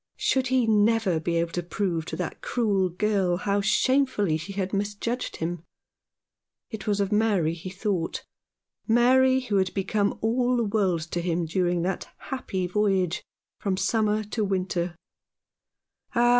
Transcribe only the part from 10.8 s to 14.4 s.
to him during that happy voyage from summer